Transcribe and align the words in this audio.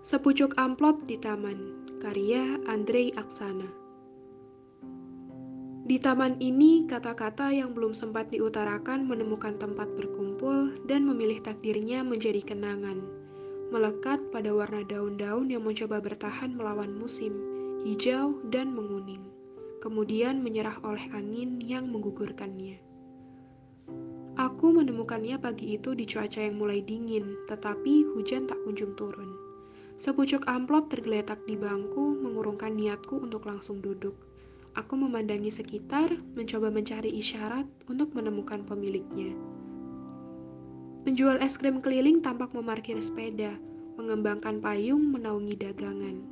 Sepucuk 0.00 0.56
amplop 0.56 1.04
di 1.04 1.20
taman, 1.20 1.76
karya 2.00 2.56
Andrei 2.64 3.12
Aksana. 3.20 3.68
Di 5.84 6.00
taman 6.00 6.40
ini, 6.40 6.88
kata-kata 6.88 7.52
yang 7.52 7.76
belum 7.76 7.92
sempat 7.92 8.32
diutarakan 8.32 9.04
menemukan 9.04 9.60
tempat 9.60 9.92
berkumpul 10.00 10.72
dan 10.88 11.04
memilih 11.04 11.44
takdirnya 11.44 12.00
menjadi 12.00 12.40
kenangan. 12.40 12.96
Melekat 13.68 14.24
pada 14.32 14.48
warna 14.56 14.88
daun-daun 14.88 15.52
yang 15.52 15.68
mencoba 15.68 16.00
bertahan 16.00 16.56
melawan 16.56 16.96
musim, 16.96 17.36
hijau 17.84 18.40
dan 18.48 18.72
menguning. 18.72 19.28
Kemudian 19.84 20.40
menyerah 20.40 20.80
oleh 20.80 21.12
angin 21.12 21.60
yang 21.60 21.92
menggugurkannya. 21.92 22.80
Aku 24.40 24.72
menemukannya 24.72 25.36
pagi 25.36 25.76
itu 25.76 25.92
di 25.92 26.08
cuaca 26.08 26.40
yang 26.40 26.56
mulai 26.56 26.80
dingin, 26.80 27.36
tetapi 27.52 28.08
hujan 28.16 28.48
tak 28.48 28.56
kunjung 28.64 28.96
turun. 28.96 29.49
Sepucuk 30.00 30.48
amplop 30.48 30.88
tergeletak 30.88 31.44
di 31.44 31.60
bangku, 31.60 32.16
mengurungkan 32.24 32.72
niatku 32.72 33.20
untuk 33.20 33.44
langsung 33.44 33.84
duduk. 33.84 34.16
Aku 34.72 34.96
memandangi 34.96 35.52
sekitar, 35.52 36.16
mencoba 36.32 36.72
mencari 36.72 37.12
isyarat 37.12 37.68
untuk 37.84 38.16
menemukan 38.16 38.64
pemiliknya. 38.64 39.36
Penjual 41.04 41.36
es 41.44 41.60
krim 41.60 41.84
keliling 41.84 42.24
tampak 42.24 42.48
memarkir 42.56 42.96
sepeda, 42.96 43.60
mengembangkan 44.00 44.64
payung 44.64 45.04
menaungi 45.12 45.60
dagangan. 45.60 46.24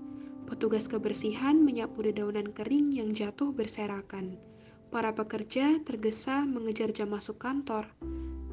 Petugas 0.49 0.89
kebersihan 0.89 1.61
menyapu 1.61 2.01
dedaunan 2.01 2.49
kering 2.57 2.97
yang 2.97 3.13
jatuh 3.13 3.53
berserakan. 3.53 4.41
Para 4.89 5.13
pekerja 5.13 5.77
tergesa 5.85 6.41
mengejar 6.49 6.89
jam 6.97 7.13
masuk 7.13 7.37
kantor. 7.37 7.85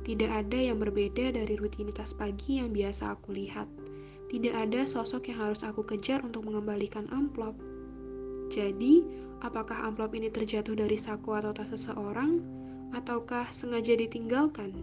Tidak 0.03 0.27
ada 0.27 0.59
yang 0.59 0.75
berbeda 0.75 1.31
dari 1.31 1.55
rutinitas 1.55 2.11
pagi 2.11 2.59
yang 2.59 2.75
biasa 2.75 3.15
aku 3.15 3.31
lihat. 3.31 3.84
Tidak 4.35 4.51
ada 4.51 4.83
sosok 4.83 5.31
yang 5.31 5.47
harus 5.47 5.63
aku 5.63 5.87
kejar 5.87 6.19
untuk 6.19 6.43
mengembalikan 6.43 7.07
amplop. 7.15 7.55
Jadi, 8.51 9.07
apakah 9.39 9.87
amplop 9.87 10.11
ini 10.11 10.27
terjatuh 10.27 10.75
dari 10.75 10.99
saku 10.99 11.39
atau 11.39 11.55
tas 11.55 11.71
seseorang, 11.71 12.43
ataukah 12.91 13.47
sengaja 13.55 13.95
ditinggalkan? 13.95 14.75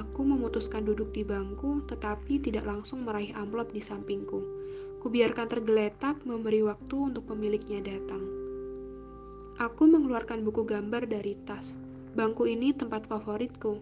Aku 0.00 0.24
memutuskan 0.24 0.88
duduk 0.88 1.12
di 1.12 1.28
bangku, 1.28 1.84
tetapi 1.92 2.40
tidak 2.40 2.64
langsung 2.64 3.04
meraih 3.04 3.36
amplop 3.36 3.68
di 3.68 3.84
sampingku. 3.84 4.40
Kubiarkan 5.04 5.52
tergeletak, 5.52 6.24
memberi 6.24 6.64
waktu 6.64 6.96
untuk 6.96 7.28
pemiliknya 7.28 7.84
datang. 7.84 8.24
Aku 9.60 9.92
mengeluarkan 9.92 10.40
buku 10.40 10.64
gambar 10.64 11.04
dari 11.04 11.36
tas. 11.44 11.76
Bangku 12.16 12.48
ini 12.48 12.72
tempat 12.72 13.04
favoritku. 13.04 13.76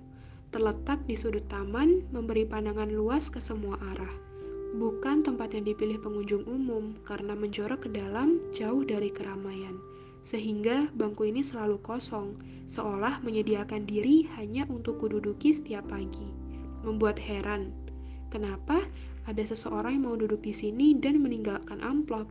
Terletak 0.50 1.06
di 1.06 1.14
sudut 1.14 1.46
taman, 1.46 2.02
memberi 2.10 2.42
pandangan 2.42 2.90
luas 2.90 3.30
ke 3.30 3.38
semua 3.38 3.78
arah. 3.94 4.27
Bukan 4.76 5.24
tempat 5.24 5.56
yang 5.56 5.64
dipilih 5.64 5.96
pengunjung 5.96 6.44
umum 6.44 6.92
karena 7.00 7.32
menjorok 7.32 7.88
ke 7.88 7.90
dalam 7.96 8.36
jauh 8.52 8.84
dari 8.84 9.08
keramaian. 9.08 9.80
Sehingga 10.20 10.92
bangku 10.92 11.24
ini 11.24 11.40
selalu 11.40 11.80
kosong, 11.80 12.36
seolah 12.68 13.24
menyediakan 13.24 13.88
diri 13.88 14.28
hanya 14.36 14.68
untuk 14.68 15.00
kududuki 15.00 15.56
setiap 15.56 15.88
pagi. 15.88 16.28
Membuat 16.84 17.16
heran, 17.16 17.72
kenapa 18.28 18.84
ada 19.24 19.40
seseorang 19.40 19.96
yang 19.96 20.04
mau 20.04 20.16
duduk 20.20 20.44
di 20.44 20.52
sini 20.52 20.92
dan 20.92 21.24
meninggalkan 21.24 21.80
amplop? 21.80 22.28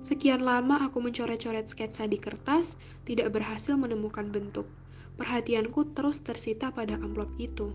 Sekian 0.00 0.40
lama 0.46 0.80
aku 0.80 1.04
mencoret-coret 1.04 1.68
sketsa 1.68 2.08
di 2.08 2.16
kertas, 2.16 2.80
tidak 3.04 3.36
berhasil 3.36 3.76
menemukan 3.76 4.32
bentuk. 4.32 4.64
Perhatianku 5.20 5.92
terus 5.92 6.24
tersita 6.24 6.72
pada 6.72 6.96
amplop 6.96 7.28
itu. 7.36 7.74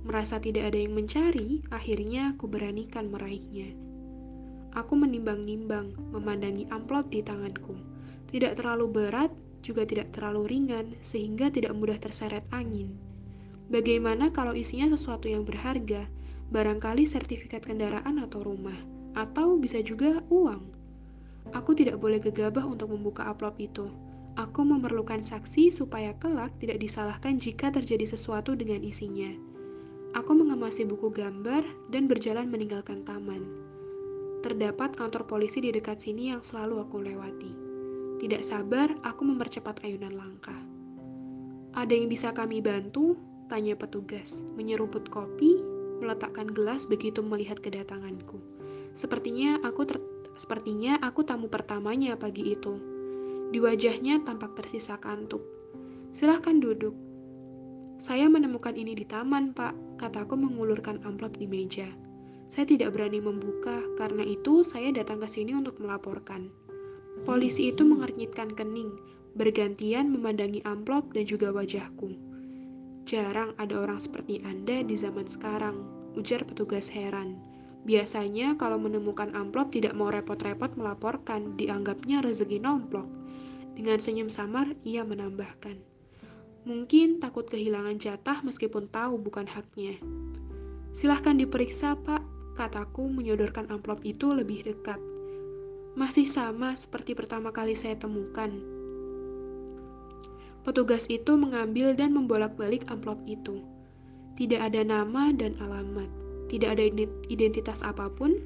Merasa 0.00 0.40
tidak 0.40 0.72
ada 0.72 0.78
yang 0.80 0.96
mencari, 0.96 1.60
akhirnya 1.68 2.32
aku 2.32 2.48
beranikan 2.48 3.12
meraihnya. 3.12 3.76
Aku 4.72 4.96
menimbang-nimbang, 4.96 5.92
memandangi 6.14 6.64
amplop 6.72 7.12
di 7.12 7.20
tanganku. 7.20 7.76
Tidak 8.30 8.56
terlalu 8.56 8.86
berat, 8.88 9.34
juga 9.60 9.84
tidak 9.84 10.14
terlalu 10.16 10.46
ringan, 10.48 10.96
sehingga 11.04 11.52
tidak 11.52 11.76
mudah 11.76 12.00
terseret 12.00 12.46
angin. 12.54 12.96
Bagaimana 13.68 14.32
kalau 14.32 14.56
isinya 14.56 14.88
sesuatu 14.90 15.28
yang 15.28 15.44
berharga, 15.44 16.08
barangkali 16.54 17.04
sertifikat 17.04 17.66
kendaraan 17.66 18.22
atau 18.22 18.40
rumah, 18.40 18.78
atau 19.18 19.58
bisa 19.60 19.82
juga 19.84 20.22
uang? 20.32 20.62
Aku 21.50 21.74
tidak 21.74 21.98
boleh 21.98 22.22
gegabah 22.22 22.62
untuk 22.62 22.94
membuka 22.94 23.26
amplop 23.26 23.58
itu. 23.58 23.90
Aku 24.38 24.62
memerlukan 24.62 25.20
saksi 25.20 25.74
supaya 25.74 26.14
kelak 26.16 26.54
tidak 26.62 26.78
disalahkan 26.78 27.36
jika 27.36 27.74
terjadi 27.74 28.06
sesuatu 28.06 28.54
dengan 28.54 28.80
isinya. 28.86 29.49
Aku 30.10 30.34
mengemasi 30.34 30.82
buku 30.86 31.14
gambar 31.14 31.62
dan 31.94 32.10
berjalan 32.10 32.50
meninggalkan 32.50 33.06
taman. 33.06 33.46
Terdapat 34.42 34.98
kantor 34.98 35.28
polisi 35.28 35.62
di 35.62 35.70
dekat 35.70 36.02
sini 36.02 36.34
yang 36.34 36.42
selalu 36.42 36.82
aku 36.82 36.98
lewati. 36.98 37.52
Tidak 38.18 38.42
sabar, 38.42 38.90
aku 39.06 39.22
mempercepat 39.22 39.86
ayunan 39.86 40.16
langkah. 40.16 40.58
Ada 41.78 41.94
yang 41.94 42.10
bisa 42.10 42.34
kami 42.34 42.58
bantu? 42.58 43.14
Tanya 43.46 43.78
petugas, 43.78 44.42
menyeruput 44.58 45.06
kopi, 45.10 45.62
meletakkan 46.02 46.50
gelas 46.50 46.86
begitu 46.90 47.22
melihat 47.22 47.58
kedatanganku. 47.62 48.42
Sepertinya 48.94 49.62
aku 49.62 49.86
ter 49.86 49.98
Sepertinya 50.40 50.96
aku 51.04 51.20
tamu 51.20 51.52
pertamanya 51.52 52.16
pagi 52.16 52.56
itu. 52.56 52.80
Di 53.52 53.60
wajahnya 53.60 54.24
tampak 54.24 54.56
tersisa 54.56 54.96
kantuk. 54.96 55.44
Silahkan 56.16 56.56
duduk. 56.56 56.96
Saya 58.00 58.32
menemukan 58.32 58.72
ini 58.80 58.96
di 58.96 59.04
taman, 59.04 59.52
Pak, 59.52 60.00
kataku 60.00 60.32
mengulurkan 60.32 61.04
amplop 61.04 61.36
di 61.36 61.44
meja. 61.44 61.84
Saya 62.48 62.64
tidak 62.64 62.96
berani 62.96 63.20
membuka, 63.20 63.84
karena 64.00 64.24
itu 64.24 64.64
saya 64.64 64.88
datang 64.88 65.20
ke 65.20 65.28
sini 65.28 65.52
untuk 65.52 65.76
melaporkan. 65.76 66.48
Polisi 67.28 67.68
itu 67.68 67.84
mengernyitkan 67.84 68.56
kening, 68.56 68.96
bergantian 69.36 70.08
memandangi 70.16 70.64
amplop 70.64 71.12
dan 71.12 71.28
juga 71.28 71.52
wajahku. 71.52 72.16
Jarang 73.04 73.52
ada 73.60 73.76
orang 73.84 74.00
seperti 74.00 74.40
Anda 74.48 74.80
di 74.80 74.96
zaman 74.96 75.28
sekarang, 75.28 75.84
ujar 76.16 76.48
petugas 76.48 76.88
heran. 76.88 77.36
Biasanya 77.84 78.56
kalau 78.56 78.80
menemukan 78.80 79.28
amplop 79.36 79.76
tidak 79.76 79.92
mau 79.92 80.08
repot-repot 80.08 80.72
melaporkan, 80.72 81.52
dianggapnya 81.60 82.24
rezeki 82.24 82.64
nomplok. 82.64 83.04
Dengan 83.76 84.00
senyum 84.00 84.32
samar, 84.32 84.72
ia 84.88 85.04
menambahkan. 85.04 85.89
Mungkin 86.68 87.20
takut 87.20 87.48
kehilangan 87.48 87.96
jatah 87.96 88.44
meskipun 88.44 88.88
tahu 88.92 89.16
bukan 89.16 89.48
haknya. 89.48 89.96
Silahkan 90.92 91.38
diperiksa, 91.38 91.96
Pak, 92.00 92.20
kataku 92.58 93.08
menyodorkan 93.08 93.70
amplop 93.72 94.04
itu 94.04 94.28
lebih 94.30 94.66
dekat. 94.66 94.98
Masih 95.96 96.28
sama 96.28 96.76
seperti 96.76 97.16
pertama 97.16 97.50
kali 97.50 97.74
saya 97.74 97.96
temukan. 97.96 98.52
Petugas 100.66 101.08
itu 101.08 101.34
mengambil 101.40 101.96
dan 101.96 102.12
membolak-balik 102.12 102.84
amplop 102.92 103.18
itu. 103.24 103.64
Tidak 104.36 104.60
ada 104.60 104.84
nama 104.84 105.32
dan 105.32 105.56
alamat 105.58 106.20
tidak 106.50 106.74
ada 106.76 106.84
identitas 107.30 107.86
apa 107.86 108.10
pun, 108.10 108.42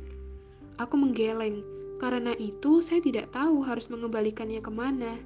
aku 0.76 0.94
menggeleng. 1.00 1.64
Karena 1.96 2.36
itu, 2.36 2.84
saya 2.84 3.00
tidak 3.00 3.32
tahu 3.32 3.64
harus 3.64 3.88
mengembalikannya 3.88 4.60
ke 4.60 4.68
mana. 4.68 5.16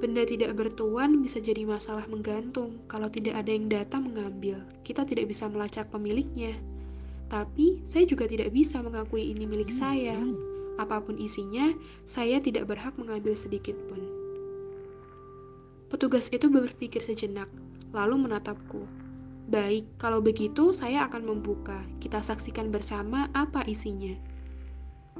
Benda 0.00 0.24
tidak 0.24 0.56
bertuan 0.56 1.20
bisa 1.20 1.44
jadi 1.44 1.68
masalah 1.68 2.08
menggantung 2.08 2.80
kalau 2.88 3.12
tidak 3.12 3.36
ada 3.36 3.52
yang 3.52 3.68
datang 3.68 4.08
mengambil. 4.08 4.56
Kita 4.80 5.04
tidak 5.04 5.28
bisa 5.28 5.44
melacak 5.44 5.92
pemiliknya. 5.92 6.56
Tapi, 7.28 7.84
saya 7.84 8.08
juga 8.08 8.24
tidak 8.24 8.48
bisa 8.50 8.80
mengakui 8.80 9.28
ini 9.28 9.44
milik 9.44 9.68
saya. 9.68 10.16
Apa 10.80 11.04
pun 11.04 11.20
isinya, 11.20 11.68
saya 12.08 12.40
tidak 12.40 12.72
berhak 12.72 12.96
mengambil 12.96 13.36
sedikit 13.36 13.76
pun. 13.92 14.00
Petugas 15.92 16.32
itu 16.32 16.48
berpikir 16.48 17.04
sejenak, 17.04 17.52
lalu 17.92 18.24
menatapku. 18.24 18.88
Baik, 19.52 19.84
kalau 20.00 20.24
begitu 20.24 20.72
saya 20.72 21.04
akan 21.12 21.28
membuka. 21.28 21.84
Kita 22.00 22.24
saksikan 22.24 22.72
bersama 22.72 23.28
apa 23.36 23.68
isinya. 23.68 24.16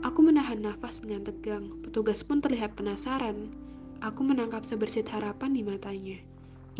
Aku 0.00 0.24
menahan 0.24 0.64
nafas 0.64 1.04
dengan 1.04 1.28
tegang. 1.28 1.84
Petugas 1.84 2.24
pun 2.24 2.40
terlihat 2.40 2.72
penasaran. 2.80 3.69
Aku 4.00 4.24
menangkap 4.24 4.64
sebersit 4.64 5.12
harapan 5.12 5.52
di 5.52 5.60
matanya. 5.60 6.16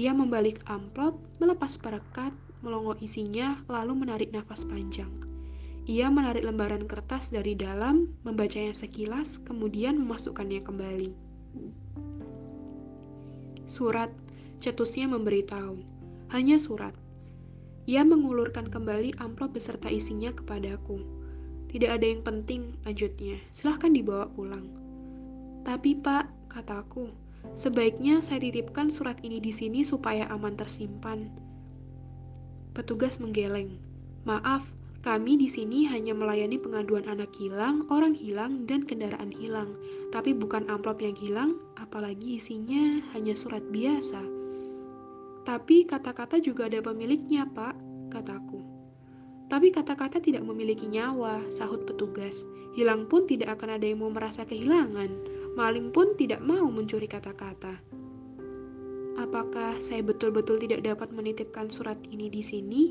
Ia 0.00 0.16
membalik 0.16 0.64
amplop, 0.64 1.20
melepas 1.36 1.76
perekat, 1.76 2.32
melongo 2.64 2.96
isinya, 3.04 3.60
lalu 3.68 3.92
menarik 3.92 4.32
nafas 4.32 4.64
panjang. 4.64 5.12
Ia 5.84 6.08
menarik 6.08 6.40
lembaran 6.44 6.88
kertas 6.88 7.28
dari 7.28 7.52
dalam, 7.52 8.08
membacanya 8.24 8.72
sekilas, 8.72 9.36
kemudian 9.44 10.00
memasukkannya 10.00 10.64
kembali. 10.64 11.10
Surat, 13.68 14.08
cetusnya 14.64 15.04
memberitahu. 15.12 15.76
Hanya 16.32 16.56
surat. 16.56 16.96
Ia 17.84 18.00
mengulurkan 18.06 18.72
kembali 18.72 19.20
amplop 19.20 19.52
beserta 19.52 19.92
isinya 19.92 20.32
kepadaku. 20.32 21.04
Tidak 21.68 21.90
ada 21.90 22.06
yang 22.06 22.24
penting, 22.24 22.72
lanjutnya. 22.88 23.36
Silahkan 23.52 23.92
dibawa 23.92 24.30
pulang. 24.32 24.64
Tapi 25.68 25.98
pak, 25.98 26.39
kataku, 26.50 27.14
sebaiknya 27.54 28.18
saya 28.18 28.42
titipkan 28.42 28.90
surat 28.90 29.22
ini 29.22 29.38
di 29.38 29.54
sini 29.54 29.86
supaya 29.86 30.26
aman 30.34 30.58
tersimpan. 30.58 31.30
Petugas 32.74 33.22
menggeleng. 33.22 33.78
Maaf, 34.26 34.66
Kami 35.00 35.40
di 35.40 35.48
sini 35.48 35.88
hanya 35.88 36.12
melayani 36.12 36.60
pengaduan 36.60 37.08
anak 37.08 37.32
hilang, 37.32 37.88
orang 37.88 38.12
hilang, 38.12 38.68
dan 38.68 38.84
kendaraan 38.84 39.32
hilang. 39.32 39.72
Tapi 40.12 40.36
bukan 40.36 40.68
amplop 40.68 41.00
yang 41.00 41.16
hilang, 41.16 41.56
apalagi 41.80 42.36
isinya 42.36 43.00
hanya 43.16 43.32
surat 43.32 43.64
biasa. 43.72 44.20
Tapi 45.48 45.88
kata-kata 45.88 46.36
juga 46.44 46.68
ada 46.68 46.84
pemiliknya, 46.84 47.48
Pak, 47.48 47.72
kataku. 48.12 48.60
Tapi 49.48 49.72
kata-kata 49.72 50.20
tidak 50.20 50.44
memiliki 50.44 50.84
nyawa, 50.84 51.48
sahut 51.48 51.88
petugas. 51.88 52.44
Hilang 52.76 53.08
pun 53.08 53.24
tidak 53.24 53.56
akan 53.56 53.80
ada 53.80 53.88
yang 53.88 54.04
mau 54.04 54.12
merasa 54.12 54.44
kehilangan. 54.44 55.08
Maling 55.58 55.90
pun 55.90 56.14
tidak 56.14 56.38
mau 56.42 56.70
mencuri 56.70 57.10
kata-kata. 57.10 57.82
Apakah 59.18 59.76
saya 59.82 60.00
betul-betul 60.00 60.62
tidak 60.62 60.86
dapat 60.86 61.10
menitipkan 61.10 61.66
surat 61.68 61.98
ini 62.08 62.30
di 62.30 62.40
sini? 62.40 62.82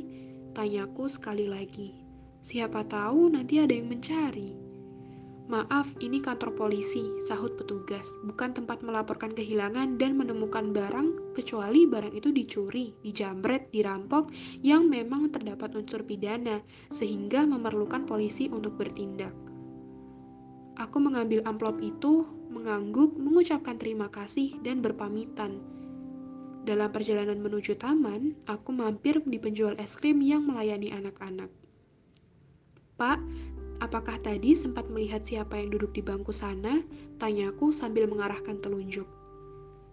Tanyaku 0.52 1.08
sekali 1.08 1.48
lagi. 1.48 1.96
Siapa 2.44 2.84
tahu 2.88 3.32
nanti 3.32 3.60
ada 3.60 3.72
yang 3.72 3.88
mencari. 3.88 4.70
Maaf, 5.50 5.90
ini 5.98 6.22
kantor 6.22 6.54
polisi, 6.54 7.10
sahut 7.26 7.58
petugas, 7.58 8.06
bukan 8.22 8.54
tempat 8.54 8.86
melaporkan 8.86 9.34
kehilangan 9.34 9.98
dan 9.98 10.14
menemukan 10.14 10.70
barang, 10.70 11.34
kecuali 11.34 11.90
barang 11.90 12.14
itu 12.14 12.30
dicuri, 12.30 12.94
dijamret, 13.02 13.74
dirampok, 13.74 14.30
yang 14.62 14.86
memang 14.86 15.34
terdapat 15.34 15.74
unsur 15.74 16.06
pidana, 16.06 16.62
sehingga 16.94 17.50
memerlukan 17.50 18.06
polisi 18.06 18.46
untuk 18.46 18.78
bertindak. 18.78 19.34
Aku 20.78 21.02
mengambil 21.02 21.42
amplop 21.50 21.82
itu, 21.82 22.30
mengangguk, 22.50 23.16
mengucapkan 23.16 23.78
terima 23.78 24.10
kasih, 24.10 24.58
dan 24.66 24.82
berpamitan. 24.82 25.62
Dalam 26.68 26.92
perjalanan 26.92 27.40
menuju 27.40 27.80
taman, 27.80 28.36
aku 28.50 28.76
mampir 28.76 29.24
di 29.24 29.40
penjual 29.40 29.80
es 29.80 29.96
krim 29.96 30.20
yang 30.20 30.44
melayani 30.44 30.92
anak-anak. 30.92 31.48
Pak, 33.00 33.22
apakah 33.80 34.20
tadi 34.20 34.54
sempat 34.54 34.92
melihat 34.92 35.24
siapa 35.24 35.56
yang 35.56 35.72
duduk 35.72 35.96
di 35.96 36.04
bangku 36.04 36.36
sana? 36.36 36.84
Tanyaku 37.16 37.72
sambil 37.72 38.06
mengarahkan 38.12 38.60
telunjuk. 38.60 39.08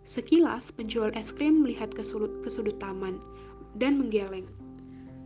Sekilas, 0.03 0.75
penjual 0.75 1.14
es 1.14 1.31
krim 1.31 1.62
melihat 1.62 1.94
ke 1.94 2.03
sudut, 2.03 2.43
ke 2.43 2.50
sudut 2.50 2.79
taman 2.82 3.23
dan 3.79 3.99
menggeleng. 4.03 4.47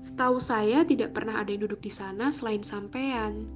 Setahu 0.01 0.41
saya 0.41 0.81
tidak 0.85 1.13
pernah 1.13 1.41
ada 1.41 1.53
yang 1.53 1.69
duduk 1.69 1.85
di 1.85 1.93
sana 1.93 2.33
selain 2.33 2.65
sampean. 2.65 3.49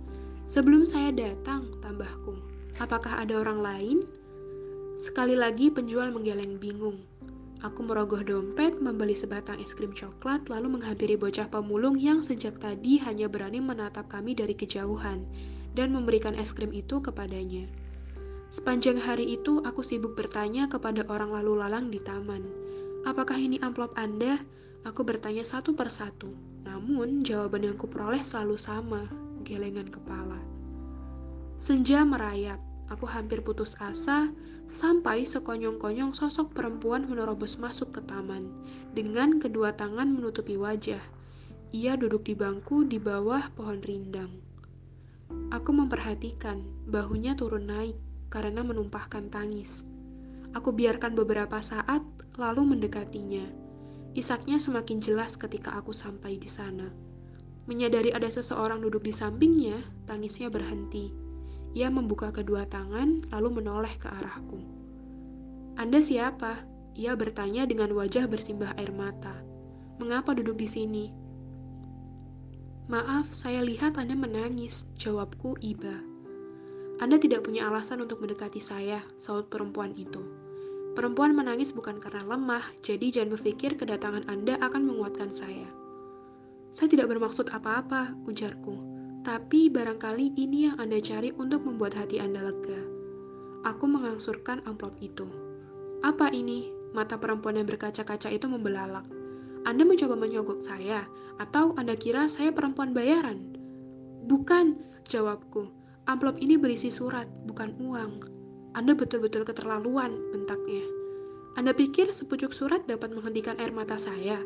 Sebelum 0.44 0.84
saya 0.84 1.08
datang, 1.08 1.80
tambahku. 1.80 2.36
Apakah 2.82 3.22
ada 3.22 3.38
orang 3.38 3.62
lain? 3.62 3.98
Sekali 4.98 5.38
lagi 5.38 5.70
penjual 5.70 6.10
menggeleng 6.10 6.58
bingung. 6.58 7.06
Aku 7.62 7.86
merogoh 7.86 8.20
dompet, 8.20 8.76
membeli 8.82 9.14
sebatang 9.14 9.62
es 9.62 9.72
krim 9.72 9.94
coklat, 9.94 10.50
lalu 10.50 10.76
menghampiri 10.76 11.14
bocah 11.14 11.46
pemulung 11.48 11.94
yang 11.96 12.18
sejak 12.18 12.58
tadi 12.58 12.98
hanya 13.00 13.30
berani 13.30 13.62
menatap 13.62 14.10
kami 14.10 14.34
dari 14.34 14.58
kejauhan, 14.58 15.22
dan 15.78 15.94
memberikan 15.94 16.34
es 16.34 16.50
krim 16.50 16.74
itu 16.74 16.98
kepadanya. 16.98 17.64
Sepanjang 18.50 18.98
hari 18.98 19.38
itu, 19.38 19.62
aku 19.62 19.80
sibuk 19.80 20.18
bertanya 20.18 20.66
kepada 20.66 21.06
orang 21.06 21.30
lalu 21.30 21.62
lalang 21.62 21.94
di 21.94 22.02
taman. 22.02 22.42
Apakah 23.06 23.38
ini 23.38 23.56
amplop 23.62 23.94
Anda? 23.94 24.42
Aku 24.82 25.06
bertanya 25.06 25.46
satu 25.46 25.72
persatu. 25.78 26.34
Namun, 26.66 27.22
jawaban 27.22 27.64
yang 27.64 27.78
kuperoleh 27.78 28.20
selalu 28.26 28.58
sama, 28.58 29.06
gelengan 29.46 29.88
kepala. 29.88 30.36
Senja 31.56 32.04
merayap. 32.04 32.60
Aku 32.92 33.08
hampir 33.08 33.40
putus 33.40 33.80
asa, 33.80 34.28
Sampai 34.64 35.28
sekonyong-konyong 35.28 36.16
sosok 36.16 36.56
perempuan 36.56 37.04
menerobos 37.04 37.60
masuk 37.60 37.92
ke 37.92 38.00
taman, 38.08 38.48
dengan 38.96 39.36
kedua 39.36 39.76
tangan 39.76 40.08
menutupi 40.08 40.56
wajah. 40.56 41.00
Ia 41.74 42.00
duduk 42.00 42.24
di 42.24 42.32
bangku 42.32 42.88
di 42.88 42.96
bawah 42.96 43.52
pohon 43.52 43.84
rindang. 43.84 44.32
Aku 45.52 45.74
memperhatikan, 45.76 46.64
bahunya 46.88 47.36
turun 47.36 47.68
naik 47.68 47.98
karena 48.32 48.64
menumpahkan 48.64 49.28
tangis. 49.28 49.84
Aku 50.56 50.72
biarkan 50.72 51.12
beberapa 51.12 51.60
saat, 51.60 52.00
lalu 52.40 52.74
mendekatinya. 52.74 53.44
Isaknya 54.14 54.62
semakin 54.62 55.02
jelas 55.02 55.34
ketika 55.34 55.74
aku 55.74 55.90
sampai 55.90 56.38
di 56.38 56.48
sana. 56.48 56.88
Menyadari 57.66 58.14
ada 58.14 58.30
seseorang 58.30 58.80
duduk 58.80 59.02
di 59.02 59.12
sampingnya, 59.12 59.82
tangisnya 60.06 60.46
berhenti 60.46 61.23
ia 61.74 61.90
membuka 61.90 62.30
kedua 62.30 62.64
tangan, 62.70 63.26
lalu 63.34 63.60
menoleh 63.60 63.92
ke 63.98 64.06
arahku. 64.06 64.62
"Anda 65.74 65.98
siapa?" 65.98 66.62
Ia 66.94 67.18
bertanya 67.18 67.66
dengan 67.66 67.90
wajah 67.90 68.30
bersimbah 68.30 68.78
air 68.78 68.94
mata. 68.94 69.34
"Mengapa 69.98 70.30
duduk 70.30 70.62
di 70.62 70.70
sini?" 70.70 71.04
"Maaf, 72.86 73.34
saya 73.34 73.66
lihat 73.66 73.98
Anda 73.98 74.14
menangis," 74.14 74.86
jawabku 74.94 75.58
iba. 75.58 75.98
"Anda 77.02 77.18
tidak 77.18 77.42
punya 77.42 77.66
alasan 77.66 77.98
untuk 78.06 78.22
mendekati 78.22 78.62
saya," 78.62 79.02
saut 79.18 79.50
perempuan 79.50 79.90
itu. 79.98 80.22
Perempuan 80.94 81.34
menangis 81.34 81.74
bukan 81.74 81.98
karena 81.98 82.22
lemah, 82.22 82.62
jadi 82.86 83.10
jangan 83.10 83.34
berpikir 83.34 83.74
kedatangan 83.74 84.30
Anda 84.30 84.54
akan 84.62 84.86
menguatkan 84.86 85.34
saya. 85.34 85.66
Saya 86.70 86.86
tidak 86.86 87.10
bermaksud 87.10 87.50
apa-apa, 87.50 88.14
ujarku. 88.30 88.93
Tapi 89.24 89.72
barangkali 89.72 90.36
ini 90.36 90.68
yang 90.68 90.76
Anda 90.76 91.00
cari 91.00 91.32
untuk 91.40 91.64
membuat 91.64 91.96
hati 91.96 92.20
Anda 92.20 92.44
lega. 92.44 92.76
Aku 93.64 93.88
mengangsurkan 93.88 94.60
amplop 94.68 95.00
itu. 95.00 95.24
Apa 96.04 96.28
ini? 96.28 96.68
Mata 96.92 97.16
perempuan 97.16 97.56
yang 97.56 97.64
berkaca-kaca 97.64 98.28
itu 98.28 98.44
membelalak. 98.44 99.08
Anda 99.64 99.88
mencoba 99.88 100.12
menyogok 100.20 100.60
saya, 100.60 101.08
atau 101.40 101.72
Anda 101.80 101.96
kira 101.96 102.28
saya 102.28 102.52
perempuan 102.52 102.92
bayaran? 102.92 103.56
Bukan, 104.28 104.76
jawabku. 105.08 105.72
Amplop 106.04 106.36
ini 106.36 106.60
berisi 106.60 106.92
surat, 106.92 107.24
bukan 107.48 107.72
uang. 107.80 108.28
Anda 108.76 108.92
betul-betul 108.92 109.48
keterlaluan, 109.48 110.36
bentaknya. 110.36 110.84
Anda 111.56 111.72
pikir 111.72 112.12
sepucuk 112.12 112.52
surat 112.52 112.84
dapat 112.84 113.16
menghentikan 113.16 113.56
air 113.56 113.72
mata 113.72 113.96
saya? 113.96 114.36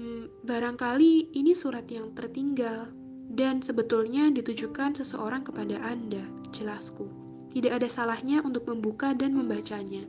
Hmm, 0.00 0.32
barangkali 0.48 1.36
ini 1.36 1.52
surat 1.52 1.84
yang 1.92 2.16
tertinggal, 2.16 2.88
dan 3.28 3.60
sebetulnya 3.60 4.32
ditujukan 4.32 4.96
seseorang 4.96 5.44
kepada 5.44 5.76
Anda, 5.84 6.24
jelasku. 6.48 7.04
Tidak 7.52 7.68
ada 7.68 7.88
salahnya 7.88 8.40
untuk 8.40 8.64
membuka 8.68 9.12
dan 9.12 9.36
membacanya. 9.36 10.04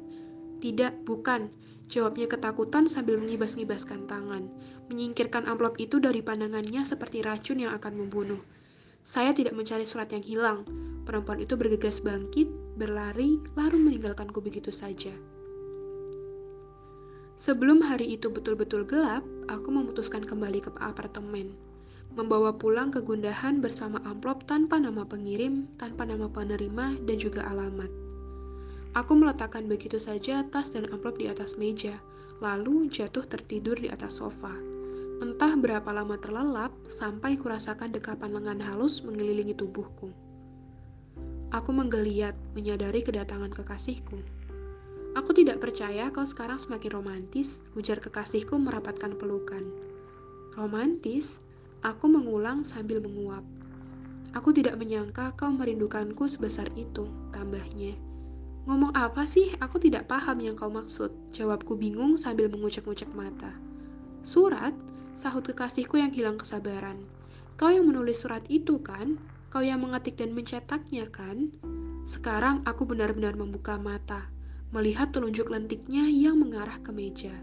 Tidak, 0.64 1.04
bukan. 1.04 1.52
Jawabnya 1.90 2.30
ketakutan 2.30 2.86
sambil 2.86 3.18
mengibas-ngibaskan 3.18 4.06
tangan, 4.06 4.46
menyingkirkan 4.94 5.50
amplop 5.50 5.82
itu 5.82 5.98
dari 5.98 6.22
pandangannya 6.22 6.86
seperti 6.86 7.26
racun 7.26 7.66
yang 7.66 7.74
akan 7.76 8.06
membunuh. 8.06 8.40
Saya 9.02 9.34
tidak 9.34 9.58
mencari 9.58 9.90
surat 9.90 10.12
yang 10.14 10.22
hilang. 10.22 10.60
Perempuan 11.04 11.42
itu 11.42 11.58
bergegas 11.58 11.98
bangkit, 12.06 12.46
berlari, 12.78 13.42
lalu 13.58 13.82
meninggalkanku 13.82 14.38
begitu 14.38 14.70
saja. 14.70 15.12
Sebelum 17.40 17.82
hari 17.82 18.20
itu 18.20 18.30
betul-betul 18.30 18.86
gelap, 18.86 19.26
aku 19.50 19.74
memutuskan 19.74 20.22
kembali 20.22 20.60
ke 20.62 20.70
apartemen 20.78 21.69
membawa 22.14 22.56
pulang 22.58 22.90
kegundahan 22.90 23.62
bersama 23.62 24.02
amplop 24.06 24.46
tanpa 24.50 24.82
nama 24.82 25.06
pengirim, 25.06 25.70
tanpa 25.78 26.06
nama 26.06 26.26
penerima, 26.26 26.98
dan 27.06 27.18
juga 27.18 27.46
alamat. 27.46 27.92
Aku 28.98 29.14
meletakkan 29.14 29.70
begitu 29.70 30.02
saja 30.02 30.42
tas 30.50 30.74
dan 30.74 30.90
amplop 30.90 31.22
di 31.22 31.30
atas 31.30 31.62
meja, 31.62 32.02
lalu 32.42 32.90
jatuh 32.90 33.22
tertidur 33.30 33.78
di 33.78 33.92
atas 33.92 34.18
sofa. 34.18 34.52
Entah 35.20 35.54
berapa 35.54 35.92
lama 35.92 36.16
terlelap, 36.18 36.72
sampai 36.90 37.36
kurasakan 37.38 37.94
dekapan 37.94 38.34
lengan 38.34 38.64
halus 38.64 39.04
mengelilingi 39.06 39.54
tubuhku. 39.54 40.10
Aku 41.54 41.70
menggeliat, 41.74 42.34
menyadari 42.56 43.02
kedatangan 43.02 43.52
kekasihku. 43.54 44.22
Aku 45.18 45.34
tidak 45.34 45.60
percaya 45.60 46.14
kau 46.14 46.24
sekarang 46.24 46.62
semakin 46.62 47.02
romantis, 47.02 47.66
ujar 47.74 47.98
kekasihku 47.98 48.56
merapatkan 48.56 49.18
pelukan. 49.18 49.66
Romantis? 50.54 51.42
Aku 51.80 52.12
mengulang 52.12 52.68
sambil 52.68 53.00
menguap. 53.00 53.44
Aku 54.36 54.52
tidak 54.52 54.76
menyangka 54.76 55.32
kau 55.40 55.50
merindukanku 55.50 56.28
sebesar 56.28 56.68
itu, 56.76 57.08
tambahnya. 57.32 57.96
Ngomong 58.68 58.94
apa 58.94 59.24
sih? 59.24 59.56
Aku 59.64 59.80
tidak 59.82 60.12
paham 60.12 60.44
yang 60.44 60.60
kau 60.60 60.68
maksud. 60.70 61.10
Jawabku 61.32 61.80
bingung 61.80 62.20
sambil 62.20 62.52
mengucek-ngucek 62.52 63.10
mata. 63.16 63.56
Surat? 64.22 64.76
Sahut 65.16 65.42
kekasihku 65.42 65.98
yang 65.98 66.12
hilang 66.12 66.38
kesabaran. 66.38 67.02
Kau 67.56 67.72
yang 67.72 67.88
menulis 67.88 68.22
surat 68.22 68.44
itu 68.52 68.78
kan? 68.84 69.16
Kau 69.50 69.64
yang 69.64 69.82
mengetik 69.82 70.20
dan 70.20 70.36
mencetaknya 70.36 71.10
kan? 71.10 71.50
Sekarang 72.06 72.62
aku 72.68 72.86
benar-benar 72.86 73.34
membuka 73.34 73.80
mata, 73.80 74.30
melihat 74.70 75.10
telunjuk 75.16 75.50
lentiknya 75.50 76.06
yang 76.06 76.38
mengarah 76.38 76.78
ke 76.84 76.94
meja. 76.94 77.34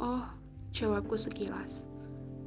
Oh, 0.00 0.24
jawabku 0.72 1.18
sekilas. 1.20 1.90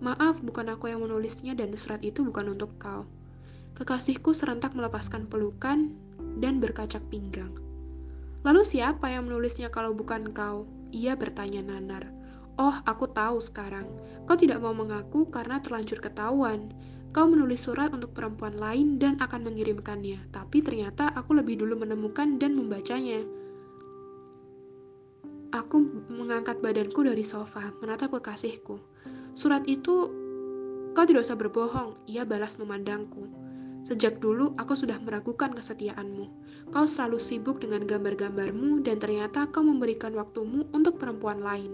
Maaf, 0.01 0.41
bukan 0.41 0.73
aku 0.73 0.89
yang 0.89 1.05
menulisnya 1.05 1.53
dan 1.53 1.69
surat 1.77 2.01
itu 2.01 2.25
bukan 2.25 2.57
untuk 2.57 2.73
kau. 2.81 3.05
Kekasihku 3.77 4.33
serentak 4.33 4.73
melepaskan 4.73 5.29
pelukan 5.29 5.93
dan 6.41 6.57
berkacak 6.57 7.05
pinggang. 7.13 7.53
Lalu 8.41 8.65
siapa 8.65 9.13
yang 9.13 9.29
menulisnya 9.29 9.69
kalau 9.69 9.93
bukan 9.93 10.33
kau? 10.33 10.65
Ia 10.89 11.13
bertanya 11.13 11.61
nanar. 11.61 12.09
Oh, 12.57 12.73
aku 12.89 13.13
tahu 13.13 13.37
sekarang. 13.37 13.85
Kau 14.25 14.33
tidak 14.33 14.65
mau 14.65 14.73
mengaku 14.73 15.29
karena 15.29 15.61
terlanjur 15.61 16.01
ketahuan. 16.01 16.73
Kau 17.13 17.29
menulis 17.29 17.61
surat 17.69 17.93
untuk 17.93 18.17
perempuan 18.17 18.57
lain 18.57 18.97
dan 18.97 19.21
akan 19.21 19.53
mengirimkannya, 19.53 20.33
tapi 20.33 20.65
ternyata 20.65 21.13
aku 21.13 21.37
lebih 21.37 21.61
dulu 21.61 21.77
menemukan 21.85 22.41
dan 22.41 22.57
membacanya. 22.57 23.21
Aku 25.51 25.83
mengangkat 26.07 26.63
badanku 26.63 27.03
dari 27.03 27.27
sofa, 27.27 27.75
menatap 27.83 28.15
kekasihku. 28.17 28.79
Surat 29.31 29.63
itu, 29.63 30.11
kau 30.91 31.05
tidak 31.07 31.23
usah 31.23 31.39
berbohong, 31.39 31.95
ia 32.07 32.27
balas 32.27 32.59
memandangku. 32.59 33.27
Sejak 33.81 34.21
dulu 34.21 34.53
aku 34.61 34.77
sudah 34.77 35.01
meragukan 35.01 35.55
kesetiaanmu. 35.57 36.29
Kau 36.69 36.85
selalu 36.85 37.17
sibuk 37.17 37.57
dengan 37.63 37.87
gambar-gambarmu 37.87 38.85
dan 38.85 39.01
ternyata 39.01 39.49
kau 39.49 39.65
memberikan 39.65 40.13
waktumu 40.13 40.69
untuk 40.75 41.01
perempuan 41.01 41.41
lain. 41.41 41.73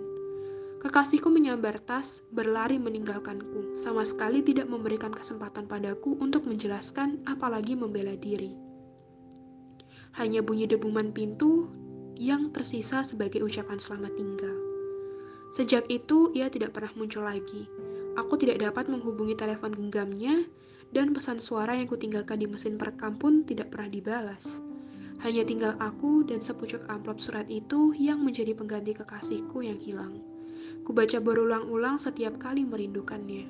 Kekasihku 0.77 1.27
menyambar 1.33 1.81
tas, 1.81 2.21
berlari 2.29 2.77
meninggalkanku, 2.77 3.75
sama 3.75 4.05
sekali 4.05 4.45
tidak 4.45 4.69
memberikan 4.69 5.09
kesempatan 5.09 5.65
padaku 5.65 6.15
untuk 6.21 6.45
menjelaskan, 6.45 7.25
apalagi 7.25 7.73
membela 7.73 8.13
diri. 8.13 8.53
Hanya 10.15 10.45
bunyi 10.45 10.69
debuman 10.69 11.11
pintu 11.11 11.67
yang 12.13 12.53
tersisa 12.53 13.01
sebagai 13.01 13.41
ucapan 13.41 13.81
selamat 13.81 14.13
tinggal. 14.15 14.66
Sejak 15.47 15.87
itu, 15.87 16.31
ia 16.35 16.51
tidak 16.51 16.75
pernah 16.75 16.91
muncul 16.99 17.23
lagi. 17.23 17.67
Aku 18.19 18.35
tidak 18.35 18.59
dapat 18.59 18.91
menghubungi 18.91 19.37
telepon 19.37 19.71
genggamnya, 19.71 20.43
dan 20.91 21.11
pesan 21.11 21.43
suara 21.43 21.75
yang 21.75 21.87
kutinggalkan 21.87 22.39
di 22.39 22.47
mesin 22.47 22.79
perekam 22.79 23.19
pun 23.19 23.43
tidak 23.43 23.71
pernah 23.75 23.91
dibalas. 23.91 24.63
Hanya 25.25 25.43
tinggal 25.43 25.73
aku 25.81 26.21
dan 26.23 26.45
sepucuk 26.45 26.85
amplop 26.87 27.17
surat 27.17 27.49
itu 27.49 27.91
yang 27.97 28.21
menjadi 28.21 28.53
pengganti 28.53 28.93
kekasihku 28.93 29.65
yang 29.65 29.81
hilang. 29.81 30.21
Kubaca 30.85 31.17
berulang-ulang 31.19 31.97
setiap 31.97 32.37
kali 32.37 32.63
merindukannya. 32.63 33.49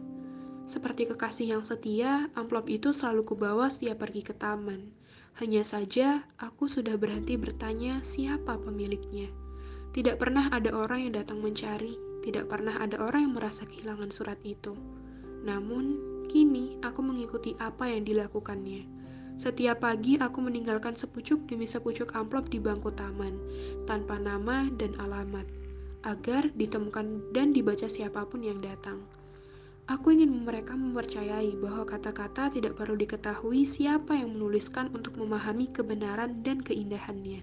Seperti 0.67 1.07
kekasih 1.11 1.59
yang 1.59 1.63
setia, 1.63 2.27
amplop 2.35 2.67
itu 2.71 2.91
selalu 2.91 3.23
kubawa 3.23 3.67
setiap 3.71 4.03
pergi 4.03 4.25
ke 4.25 4.33
taman. 4.35 4.89
Hanya 5.37 5.61
saja, 5.61 6.25
aku 6.41 6.65
sudah 6.65 6.97
berhenti 6.97 7.37
bertanya 7.37 8.01
siapa 8.01 8.57
pemiliknya. 8.57 9.29
Tidak 9.91 10.15
pernah 10.19 10.49
ada 10.49 10.73
orang 10.73 11.07
yang 11.07 11.13
datang 11.19 11.39
mencari, 11.43 11.95
tidak 12.25 12.51
pernah 12.51 12.75
ada 12.81 12.99
orang 12.99 13.29
yang 13.29 13.33
merasa 13.37 13.63
kehilangan 13.63 14.11
surat 14.11 14.39
itu. 14.43 14.75
Namun, 15.47 15.99
kini 16.27 16.75
aku 16.83 16.99
mengikuti 16.99 17.55
apa 17.61 17.87
yang 17.87 18.03
dilakukannya. 18.03 18.83
Setiap 19.37 19.85
pagi 19.85 20.17
aku 20.17 20.41
meninggalkan 20.41 20.97
sepucuk 20.97 21.45
demi 21.45 21.69
sepucuk 21.69 22.17
amplop 22.17 22.49
di 22.49 22.57
bangku 22.57 22.89
taman, 22.97 23.37
tanpa 23.85 24.17
nama 24.17 24.65
dan 24.81 24.97
alamat 24.97 25.45
agar 26.05 26.49
ditemukan 26.55 27.35
dan 27.35 27.53
dibaca 27.53 27.85
siapa 27.85 28.25
pun 28.25 28.41
yang 28.41 28.63
datang. 28.63 29.03
Aku 29.87 30.11
ingin 30.11 30.43
mereka 30.43 30.75
mempercayai 30.75 31.55
bahwa 31.63 31.87
kata-kata 31.87 32.51
tidak 32.51 32.75
perlu 32.75 32.99
diketahui 32.99 33.63
siapa 33.63 34.19
yang 34.19 34.35
menuliskan 34.35 34.91
untuk 34.91 35.15
memahami 35.15 35.71
kebenaran 35.71 36.43
dan 36.43 36.59
keindahannya. 36.59 37.39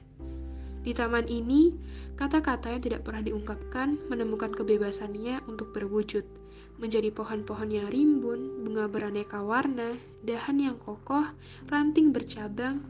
Di 0.84 0.92
taman 0.92 1.24
ini, 1.32 1.72
kata-kata 2.20 2.68
yang 2.76 2.84
tidak 2.84 3.08
pernah 3.08 3.24
diungkapkan 3.24 4.04
menemukan 4.12 4.52
kebebasannya 4.52 5.40
untuk 5.48 5.72
berwujud, 5.72 6.28
menjadi 6.76 7.08
pohon-pohon 7.08 7.72
yang 7.72 7.88
rimbun, 7.88 8.60
bunga 8.68 8.84
beraneka 8.84 9.40
warna, 9.40 9.96
dahan 10.28 10.60
yang 10.60 10.76
kokoh, 10.76 11.24
ranting 11.72 12.12
bercabang, 12.12 12.84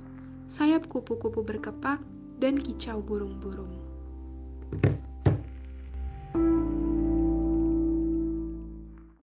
sayap 0.50 0.90
kupu-kupu 0.90 1.46
berkepak, 1.46 2.02
dan 2.42 2.58
kicau 2.58 2.98
burung-burung. 2.98 3.70